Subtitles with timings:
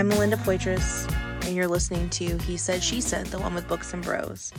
[0.00, 1.12] I'm Melinda Poitras,
[1.44, 4.50] and you're listening to He Said, She Said, the one with books and bros.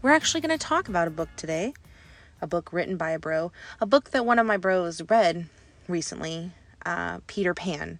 [0.00, 1.74] We're actually going to talk about a book today,
[2.40, 3.52] a book written by a bro,
[3.82, 5.44] a book that one of my bros read
[5.88, 6.52] recently,
[6.86, 7.98] uh, Peter Pan.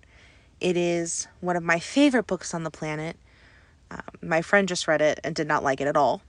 [0.62, 3.18] It is one of my favorite books on the planet.
[3.90, 6.22] Uh, my friend just read it and did not like it at all.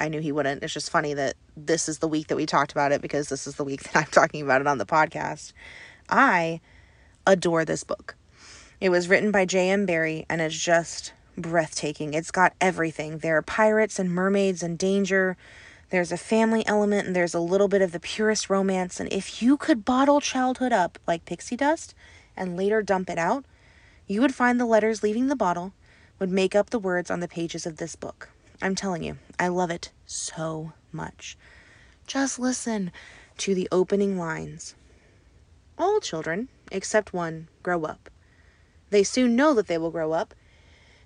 [0.00, 0.62] I knew he wouldn't.
[0.62, 3.46] It's just funny that this is the week that we talked about it because this
[3.46, 5.52] is the week that I'm talking about it on the podcast.
[6.08, 6.62] I
[7.26, 8.16] adore this book.
[8.80, 9.86] It was written by J.M.
[9.86, 12.12] Barrie and it's just breathtaking.
[12.12, 13.18] It's got everything.
[13.18, 15.36] There are pirates and mermaids and danger.
[15.90, 19.00] There's a family element and there's a little bit of the purest romance.
[19.00, 21.94] And if you could bottle childhood up like pixie dust
[22.36, 23.46] and later dump it out,
[24.06, 25.72] you would find the letters leaving the bottle
[26.18, 28.28] would make up the words on the pages of this book.
[28.60, 31.36] I'm telling you, I love it so much.
[32.06, 32.92] Just listen
[33.38, 34.74] to the opening lines.
[35.78, 38.08] All children, except one, grow up.
[38.90, 40.34] They soon know that they will grow up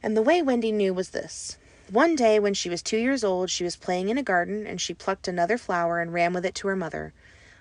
[0.02, 1.58] and the way Wendy knew was this.
[1.90, 4.80] One day, when she was two years old, she was playing in a garden, and
[4.80, 7.12] she plucked another flower and ran with it to her mother.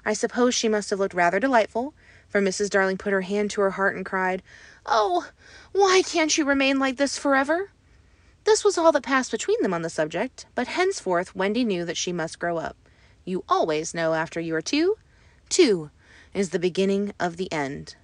[0.05, 1.93] I suppose she must have looked rather delightful,
[2.29, 2.69] for Mrs.
[2.69, 4.43] Darling put her hand to her heart and cried,
[4.85, 5.29] Oh,
[5.71, 7.71] why can't you remain like this forever?
[8.45, 11.97] This was all that passed between them on the subject, but henceforth Wendy knew that
[11.97, 12.77] she must grow up.
[13.25, 14.97] You always know after you are two.
[15.49, 15.89] Two
[16.33, 17.95] is the beginning of the end.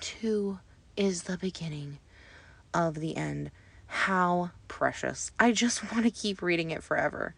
[0.00, 0.60] Two
[0.96, 1.98] is the beginning
[2.72, 3.50] of the end.
[3.86, 5.30] How precious.
[5.38, 7.34] I just want to keep reading it forever.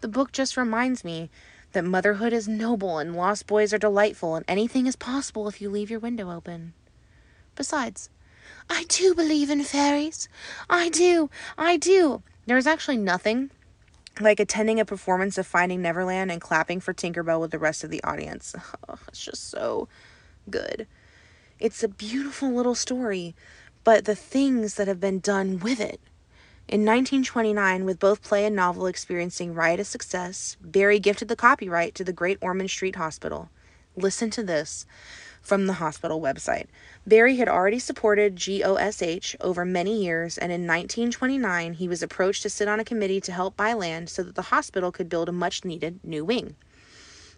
[0.00, 1.30] The book just reminds me
[1.72, 5.68] that motherhood is noble and lost boys are delightful and anything is possible if you
[5.68, 6.74] leave your window open.
[7.54, 8.10] Besides,
[8.68, 10.28] I do believe in fairies.
[10.68, 11.30] I do.
[11.58, 12.22] I do.
[12.46, 13.50] There's actually nothing
[14.20, 17.90] like attending a performance of Finding Neverland and clapping for Tinkerbell with the rest of
[17.90, 18.54] the audience.
[18.88, 19.88] Oh, it's just so
[20.48, 20.86] good.
[21.58, 23.34] It's a beautiful little story
[23.86, 26.00] but the things that have been done with it.
[26.66, 32.02] In 1929, with both play and novel experiencing riotous success, Barrie gifted the copyright to
[32.02, 33.48] the Great Ormond Street Hospital.
[33.94, 34.86] Listen to this
[35.40, 36.66] from the hospital website.
[37.06, 42.50] Barrie had already supported GOSH over many years, and in 1929 he was approached to
[42.50, 45.32] sit on a committee to help buy land so that the hospital could build a
[45.32, 46.56] much needed new wing.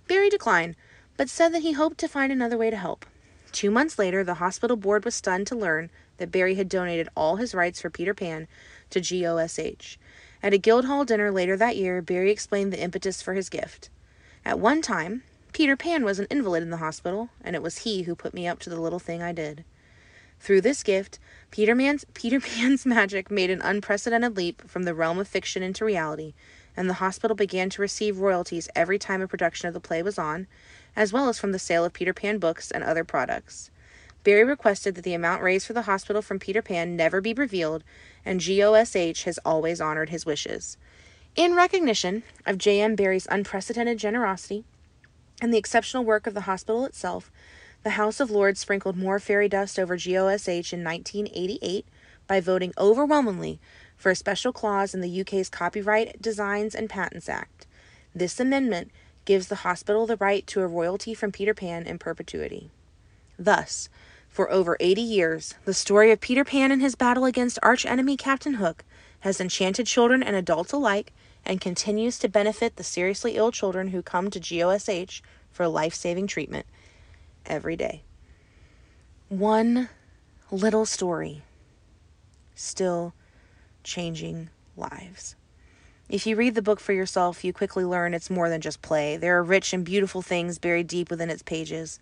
[0.07, 0.77] Barrie declined,
[1.19, 3.05] but said that he hoped to find another way to help.
[3.53, 7.37] Two months later, the hospital board was stunned to learn that Barrie had donated all
[7.37, 8.47] his rights for Peter Pan
[8.91, 9.99] to GOSH.
[10.43, 13.89] At a Guildhall dinner later that year, Barrie explained the impetus for his gift.
[14.45, 15.23] At one time,
[15.53, 18.47] Peter Pan was an invalid in the hospital, and it was he who put me
[18.47, 19.65] up to the little thing I did.
[20.41, 21.19] Through this gift,
[21.51, 25.85] Peter, Man's, Peter Pan's magic made an unprecedented leap from the realm of fiction into
[25.85, 26.35] reality,
[26.77, 30.19] and the hospital began to receive royalties every time a production of the play was
[30.19, 30.47] on,
[30.99, 33.71] as well as from the sale of Peter Pan books and other products.
[34.25, 37.85] Barrie requested that the amount raised for the hospital from Peter Pan never be revealed,
[38.25, 40.77] and GOSH has always honored his wishes.
[41.37, 42.97] In recognition of J.M.
[42.97, 44.65] Barrie's unprecedented generosity
[45.41, 47.31] and the exceptional work of the hospital itself,
[47.85, 51.87] the House of Lords sprinkled more fairy dust over GOSH in 1988
[52.27, 53.61] by voting overwhelmingly
[53.97, 57.69] for a special clause in the UK's Copyright Designs and Patents Act.
[58.13, 58.91] This amendment
[59.29, 62.71] gives the hospital the right to a royalty from Peter Pan in perpetuity.
[63.39, 63.91] Thus,
[64.27, 68.55] for over 80 years, the story of Peter Pan and his battle against archenemy Captain
[68.55, 68.87] Hook
[69.21, 71.13] has enchanted children and adults alike
[71.45, 75.21] and continues to benefit the seriously ill children who come to GOSH
[75.53, 76.65] for life saving treatment
[77.45, 78.05] every day.
[79.29, 79.91] One
[80.51, 81.43] little story
[82.55, 83.13] still
[83.85, 85.37] changing lives.
[86.09, 89.19] If you read the book for yourself, you quickly learn it's more than just play.
[89.19, 92.01] There are rich and beautiful things buried deep within its pages.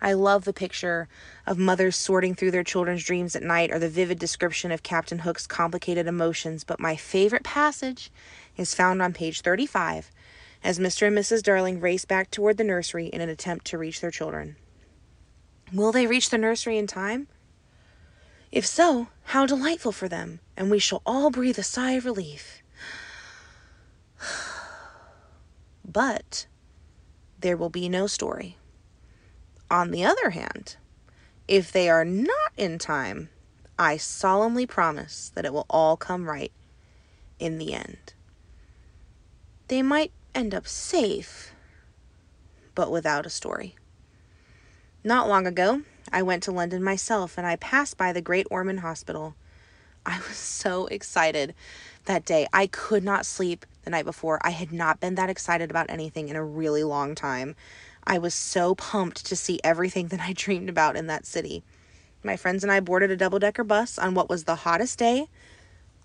[0.00, 1.06] I love the picture
[1.46, 5.18] of mothers sorting through their children's dreams at night or the vivid description of Captain
[5.18, 8.10] Hook's complicated emotions, but my favorite passage
[8.56, 10.10] is found on page 35
[10.64, 11.08] as Mr.
[11.08, 11.42] and Mrs.
[11.42, 14.56] Darling race back toward the nursery in an attempt to reach their children.
[15.74, 17.28] Will they reach the nursery in time?
[18.50, 22.61] If so, how delightful for them, and we shall all breathe a sigh of relief.
[25.84, 26.46] but
[27.38, 28.56] there will be no story.
[29.70, 30.76] On the other hand,
[31.48, 33.30] if they are not in time,
[33.78, 36.52] I solemnly promise that it will all come right
[37.38, 38.14] in the end.
[39.68, 41.52] They might end up safe,
[42.74, 43.76] but without a story.
[45.02, 45.82] Not long ago,
[46.12, 49.34] I went to London myself and I passed by the Great Ormond Hospital.
[50.04, 51.54] I was so excited
[52.06, 52.46] that day.
[52.52, 54.38] I could not sleep the night before.
[54.42, 57.54] I had not been that excited about anything in a really long time.
[58.04, 61.62] I was so pumped to see everything that I dreamed about in that city.
[62.24, 65.26] My friends and I boarded a double decker bus on what was the hottest day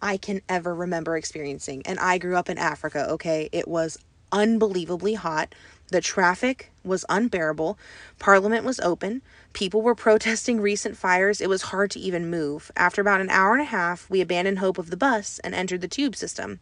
[0.02, 1.84] I can ever remember experiencing.
[1.86, 3.50] And I grew up in Africa, okay?
[3.52, 3.98] It was
[4.32, 5.54] unbelievably hot.
[5.90, 7.78] The traffic was unbearable.
[8.20, 9.22] Parliament was open.
[9.54, 11.42] People were protesting recent fires.
[11.42, 12.72] It was hard to even move.
[12.76, 15.82] After about an hour and a half, we abandoned hope of the bus and entered
[15.82, 16.60] the tube system.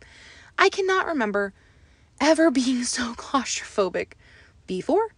[0.58, 1.54] I cannot remember
[2.22, 4.14] ever being so claustrophobic
[4.68, 5.10] before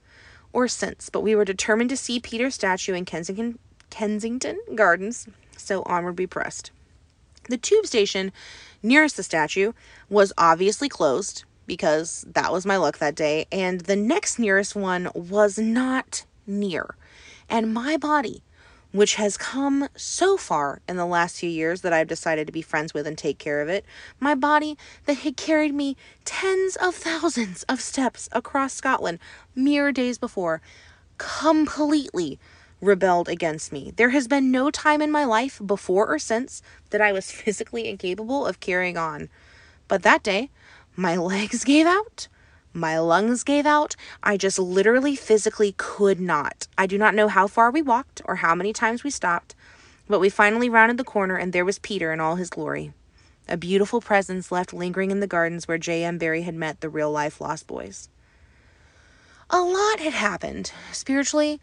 [0.54, 3.60] or since, but we were determined to see Peter's statue in Kensington,
[3.90, 6.72] Kensington Gardens, so onward we pressed.
[7.50, 8.32] The tube station
[8.84, 9.74] nearest the statue
[10.10, 15.10] was obviously closed because that was my luck that day, and the next nearest one
[15.14, 16.96] was not near.
[17.50, 18.42] And my body,
[18.92, 22.62] which has come so far in the last few years that I've decided to be
[22.62, 23.86] friends with and take care of it,
[24.20, 29.20] my body that had carried me tens of thousands of steps across Scotland
[29.54, 30.62] mere days before,
[31.18, 32.40] completely
[32.82, 33.92] rebelled against me.
[33.96, 36.62] There has been no time in my life, before or since,
[36.92, 39.30] that I was physically incapable of carrying on.
[39.88, 40.50] But that day,
[40.98, 42.28] my legs gave out.
[42.74, 43.96] My lungs gave out.
[44.24, 46.68] I just literally physically could not.
[46.76, 49.54] I do not know how far we walked or how many times we stopped,
[50.10, 52.94] but we finally rounded the corner and there was Peter in all his glory.
[53.48, 56.18] A beautiful presence left lingering in the gardens where J.M.
[56.18, 58.10] Barrie had met the real life Lost Boys.
[59.52, 61.62] A lot had happened spiritually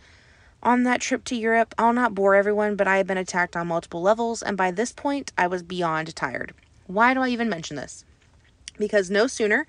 [0.62, 1.74] on that trip to Europe.
[1.76, 4.92] I'll not bore everyone, but I had been attacked on multiple levels, and by this
[4.92, 6.54] point, I was beyond tired.
[6.86, 8.04] Why do I even mention this?
[8.78, 9.66] Because no sooner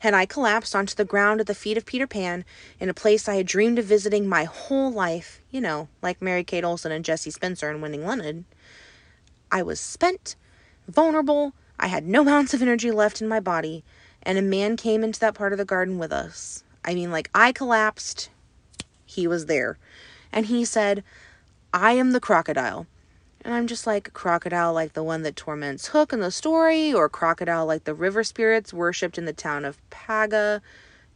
[0.00, 2.44] had I collapsed onto the ground at the feet of Peter Pan
[2.80, 6.42] in a place I had dreamed of visiting my whole life, you know, like Mary
[6.42, 8.44] Kate Olsen and Jesse Spencer in Winning London.
[9.52, 10.34] I was spent,
[10.88, 13.84] vulnerable, I had no ounce of energy left in my body,
[14.24, 16.64] and a man came into that part of the garden with us.
[16.84, 18.28] I mean, like, I collapsed,
[19.06, 19.78] he was there.
[20.32, 21.04] And he said,
[21.72, 22.88] I am the crocodile.
[23.44, 27.08] And I'm just like, crocodile like the one that torments Hook in the story, or
[27.08, 30.62] crocodile like the river spirits worshipped in the town of Paga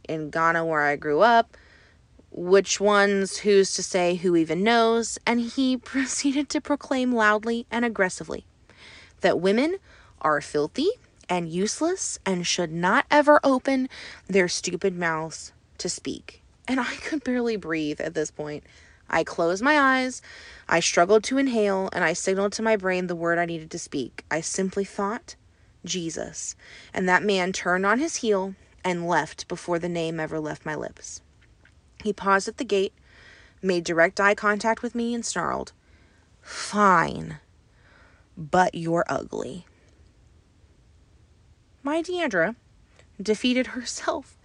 [0.07, 1.55] in Ghana where I grew up.
[2.29, 5.17] Which ones, who's to say, who even knows?
[5.25, 8.45] And he proceeded to proclaim loudly and aggressively
[9.21, 9.77] that women
[10.21, 10.89] are filthy
[11.29, 13.89] and useless and should not ever open
[14.27, 16.41] their stupid mouths to speak.
[16.67, 18.63] And I could barely breathe at this point.
[19.09, 20.21] I closed my eyes,
[20.67, 23.79] I struggled to inhale, and I signaled to my brain the word I needed to
[23.79, 24.25] speak.
[24.29, 25.35] I simply thought,
[25.85, 26.55] Jesus.
[26.93, 30.75] And that man turned on his heel and left before the name ever left my
[30.75, 31.21] lips.
[32.03, 32.93] He paused at the gate,
[33.61, 35.73] made direct eye contact with me, and snarled,
[36.41, 37.39] Fine,
[38.37, 39.65] but you're ugly.
[41.83, 42.55] My Deandra
[43.21, 44.37] defeated herself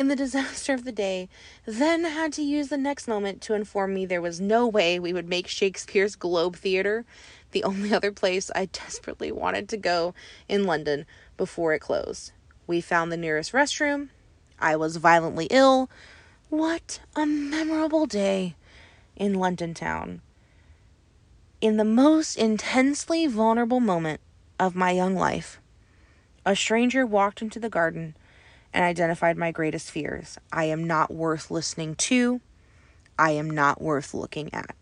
[0.00, 1.28] in the disaster of the day,
[1.66, 5.12] then had to use the next moment to inform me there was no way we
[5.12, 7.04] would make Shakespeare's Globe Theatre
[7.50, 10.14] the only other place I desperately wanted to go
[10.48, 11.04] in London
[11.36, 12.32] before it closed.
[12.66, 14.08] We found the nearest restroom.
[14.58, 15.90] I was violently ill.
[16.48, 18.56] What a memorable day
[19.16, 20.22] in London town.
[21.60, 24.22] In the most intensely vulnerable moment
[24.58, 25.60] of my young life,
[26.46, 28.14] a stranger walked into the garden
[28.72, 30.38] and identified my greatest fears.
[30.52, 32.40] I am not worth listening to.
[33.18, 34.74] I am not worth looking at.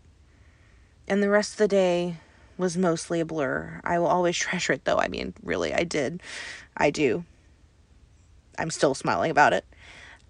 [1.07, 2.17] And the rest of the day
[2.57, 3.81] was mostly a blur.
[3.83, 4.99] I will always treasure it though.
[4.99, 6.21] I mean, really, I did.
[6.77, 7.25] I do.
[8.57, 9.65] I'm still smiling about it.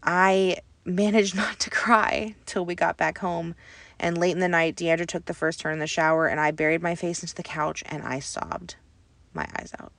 [0.04, 3.56] I managed not to cry till we got back home.
[4.00, 6.52] And late in the night, Deandra took the first turn in the shower, and I
[6.52, 8.76] buried my face into the couch and I sobbed
[9.34, 9.92] my eyes out.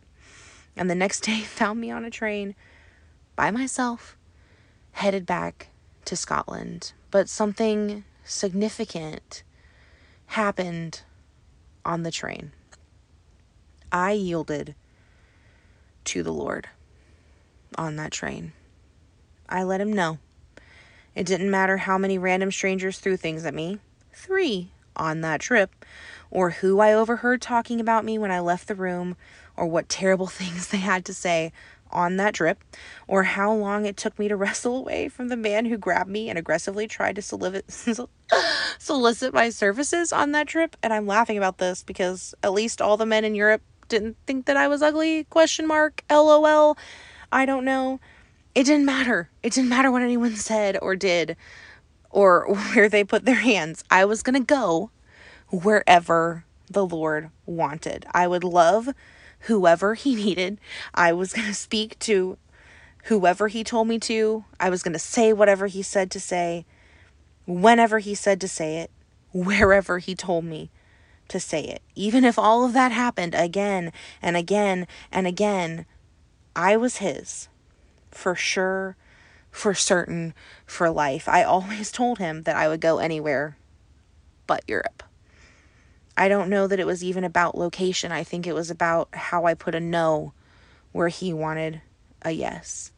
[0.77, 2.55] And the next day found me on a train
[3.41, 4.19] by myself,
[4.93, 5.69] headed back
[6.05, 6.93] to Scotland.
[7.11, 9.43] But something significant
[10.27, 11.01] happened
[11.83, 12.53] on the train.
[13.91, 14.75] I yielded
[16.05, 16.69] to the Lord
[17.79, 18.53] on that train.
[19.49, 20.19] I let him know.
[21.15, 23.79] It didn't matter how many random strangers threw things at me,
[24.13, 25.87] three on that trip,
[26.31, 29.17] or who I overheard talking about me when I left the room,
[29.57, 31.53] or what terrible things they had to say
[31.93, 32.63] on that trip,
[33.07, 36.29] or how long it took me to wrestle away from the man who grabbed me
[36.29, 37.23] and aggressively tried to
[38.79, 40.77] solicit my services on that trip.
[40.83, 44.47] And I'm laughing about this because at least all the men in Europe didn't think
[44.47, 45.25] that I was ugly.
[45.25, 46.03] Question mark.
[46.11, 46.77] LOL.
[47.33, 48.01] I don't know.
[48.55, 49.31] It didn't matter.
[49.43, 51.37] It didn't matter what anyone said or did
[52.11, 53.85] or where they put their hands.
[53.91, 54.91] I was going to go
[55.49, 58.07] wherever the Lord wanted.
[58.13, 58.89] I would love
[59.41, 60.59] whoever he needed.
[60.95, 62.39] I was going to speak to
[63.05, 64.45] whoever he told me to.
[64.59, 66.65] I was going to say whatever he said to say,
[67.47, 68.91] whenever he said to say it,
[69.33, 70.71] wherever he told me
[71.29, 71.83] to say it.
[71.95, 75.87] Even if all of that happened again and again and again,
[76.55, 77.49] I was his.
[78.11, 78.97] For sure,
[79.51, 80.35] for certain,
[80.67, 81.29] for life.
[81.29, 83.57] I always told him that I would go anywhere
[84.47, 85.05] but Europe.
[86.17, 88.13] I don't know that it was even about location.
[88.13, 90.33] I think it was about how I put a no
[90.93, 91.81] where he wanted
[92.23, 92.93] a yes.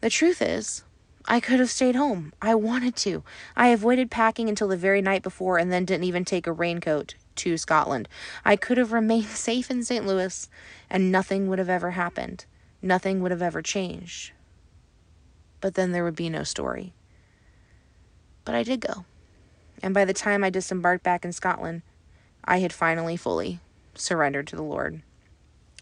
[0.00, 0.82] The truth is,
[1.26, 2.32] I could have stayed home.
[2.42, 3.22] I wanted to.
[3.56, 7.14] I avoided packing until the very night before and then didn't even take a raincoat
[7.36, 8.08] to Scotland.
[8.44, 10.06] I could have remained safe in St.
[10.06, 10.48] Louis
[10.90, 12.44] and nothing would have ever happened.
[12.82, 14.32] Nothing would have ever changed.
[15.60, 16.92] But then there would be no story.
[18.44, 19.06] But I did go.
[19.82, 21.82] And by the time I disembarked back in Scotland,
[22.44, 23.60] I had finally fully
[23.94, 25.02] surrendered to the Lord.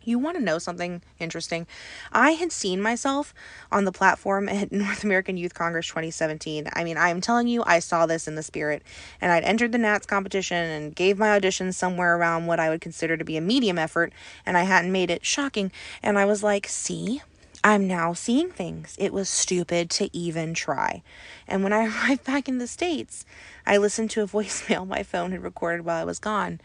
[0.04, 1.66] You want to know something interesting?
[2.12, 3.32] I had seen myself
[3.70, 6.68] on the platform at North American Youth Congress 2017.
[6.72, 8.82] I mean, I'm telling you, I saw this in the spirit.
[9.20, 12.80] And I'd entered the Nats competition and gave my audition somewhere around what I would
[12.80, 14.12] consider to be a medium effort,
[14.44, 15.70] and I hadn't made it shocking.
[16.02, 17.22] And I was like, see,
[17.64, 18.96] I'm now seeing things.
[18.98, 21.02] It was stupid to even try.
[21.46, 23.24] And when I arrived back in the States,
[23.66, 26.60] I listened to a voicemail my phone had recorded while I was gone.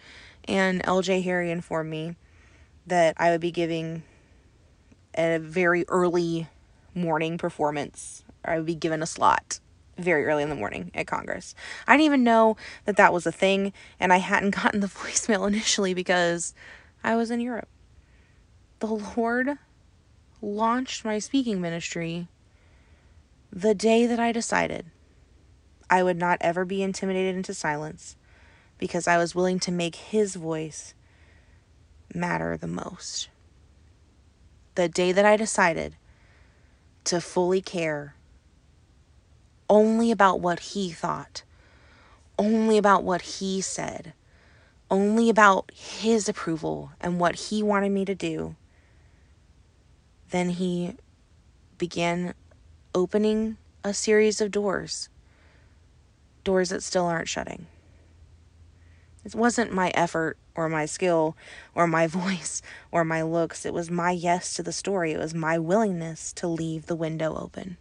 [0.48, 2.16] And LJ Harry informed me
[2.88, 4.04] that I would be giving
[5.14, 6.48] a very early
[6.96, 9.60] morning performance, or I would be given a slot
[9.98, 11.54] very early in the morning at Congress.
[11.88, 15.48] I didn't even know that that was a thing, and I hadn't gotten the voicemail
[15.48, 16.54] initially because
[17.04, 17.68] I was in Europe.
[18.80, 19.58] The Lord
[20.42, 22.28] launched my speaking ministry
[23.52, 24.86] the day that I decided
[25.90, 28.16] I would not ever be intimidated into silence
[28.78, 30.94] because I was willing to make His voice
[32.14, 33.30] matter the most.
[34.76, 35.96] The day that I decided
[37.06, 38.16] to fully care
[39.70, 41.44] only about what he thought,
[42.38, 44.14] only about what he said,
[44.90, 48.56] only about his approval and what he wanted me to do,
[50.32, 50.96] then he
[51.78, 52.34] began
[52.94, 55.10] opening a series of doors,
[56.44, 57.68] doors that still aren't shutting.
[59.24, 61.36] It wasn't my effort or my skill
[61.76, 63.66] or my voice or my looks.
[63.66, 65.12] It was my yes to the story.
[65.12, 67.78] It was my willingness to leave the window open.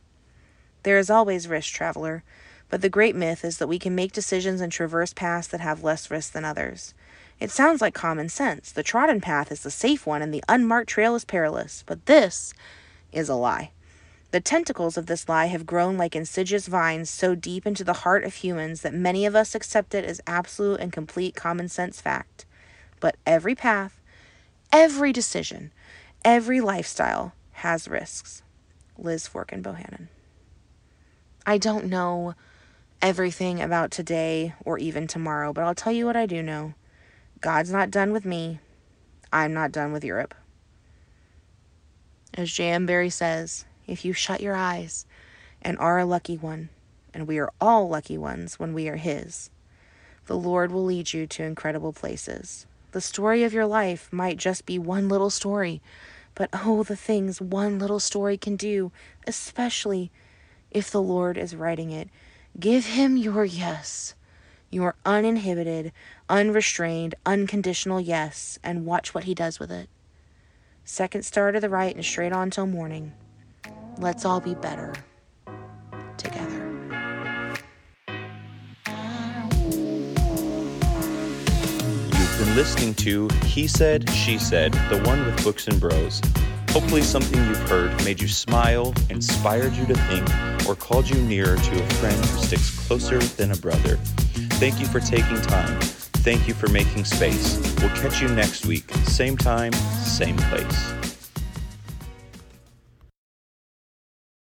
[0.82, 2.22] There is always risk, traveler,
[2.68, 5.84] but the great myth is that we can make decisions and traverse paths that have
[5.84, 6.94] less risk than others.
[7.38, 8.72] It sounds like common sense.
[8.72, 12.54] The trodden path is the safe one and the unmarked trail is perilous, but this
[13.12, 13.72] is a lie.
[14.30, 18.24] The tentacles of this lie have grown like insidious vines so deep into the heart
[18.24, 22.44] of humans that many of us accept it as absolute and complete common sense fact.
[23.00, 24.00] But every path,
[24.72, 25.72] every decision,
[26.24, 28.42] every lifestyle has risks.
[28.98, 30.08] Liz Forkin Bohannon.
[31.46, 32.34] I don't know
[33.00, 36.74] everything about today or even tomorrow, but I'll tell you what I do know.
[37.46, 38.58] God's not done with me.
[39.32, 40.34] I'm not done with Europe.
[42.34, 42.86] As J.M.
[42.86, 45.06] Barrie says, if you shut your eyes
[45.62, 46.70] and are a lucky one,
[47.14, 49.50] and we are all lucky ones when we are His,
[50.26, 52.66] the Lord will lead you to incredible places.
[52.90, 55.80] The story of your life might just be one little story,
[56.34, 58.90] but oh, the things one little story can do,
[59.24, 60.10] especially
[60.72, 62.08] if the Lord is writing it.
[62.58, 64.15] Give Him your yes,
[64.70, 65.92] your uninhibited,
[66.28, 69.88] unrestrained, unconditional yes, and watch what He does with it.
[70.84, 73.12] Second star to the right and straight on till morning.
[73.98, 74.94] Let's all be better
[76.16, 76.72] together.
[82.12, 86.20] You've been listening to He Said, She Said, the one with Books and Bros.
[86.70, 91.56] Hopefully, something you've heard made you smile, inspired you to think, or called you nearer
[91.56, 93.98] to a friend who sticks closer than a brother.
[94.58, 95.78] Thank you for taking time.
[96.24, 97.58] Thank you for making space.
[97.80, 101.05] We'll catch you next week, same time, same place.